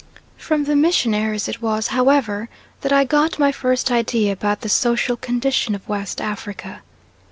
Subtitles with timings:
[0.39, 2.49] From the missionaries it was, however,
[2.81, 6.81] that I got my first idea about the social condition of West Africa.